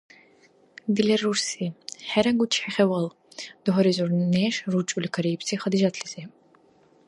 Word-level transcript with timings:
-Дила 0.93 1.15
рурси, 1.21 1.65
хӀеръагу 2.09 2.45
чи 2.53 2.61
хевал,- 2.75 3.05
дугьаризур 3.63 4.09
неш 4.33 4.55
ручӀули 4.71 5.09
кариибси 5.15 5.55
Хадижатлизи. 5.61 6.23